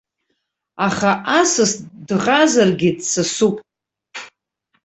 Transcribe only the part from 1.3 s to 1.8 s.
асас